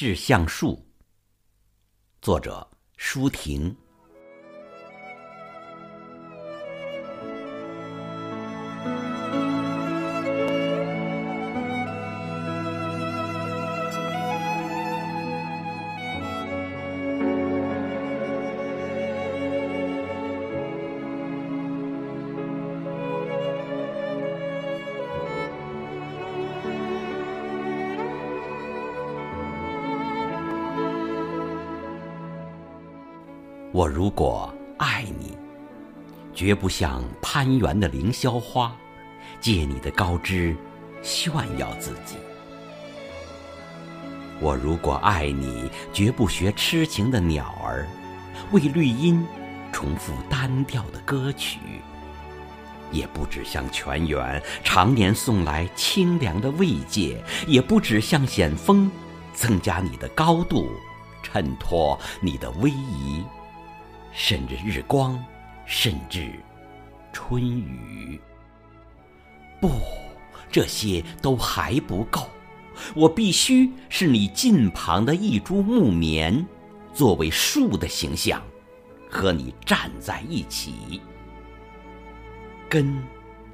[0.00, 0.86] 致橡树。
[2.22, 3.76] 作者：舒婷。
[33.70, 35.36] 我如果爱你，
[36.34, 38.74] 绝不像攀援的凌霄花，
[39.42, 40.56] 借你的高枝
[41.02, 42.16] 炫耀自己。
[44.40, 47.86] 我如果爱你，绝不学痴情的鸟儿，
[48.52, 49.22] 为绿荫
[49.70, 51.58] 重复单调的歌曲，
[52.90, 58.90] 也不止向泉源常年送来清凉的慰藉，也不止向险峰
[59.34, 60.70] 增加你的高度，
[61.22, 63.22] 衬托你的威仪。
[64.12, 65.22] 甚至日光，
[65.64, 66.30] 甚至
[67.12, 68.20] 春雨。
[69.60, 69.70] 不，
[70.50, 72.28] 这些都还不够。
[72.94, 76.46] 我必须是你近旁的一株木棉，
[76.94, 78.40] 作为树的形象，
[79.10, 81.00] 和你站在一起。
[82.68, 83.02] 根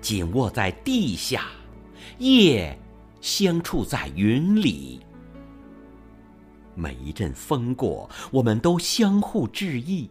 [0.00, 1.46] 紧握在地下，
[2.18, 2.78] 叶
[3.20, 5.00] 相触在云里。
[6.74, 10.11] 每一阵风过，我们都相互致意。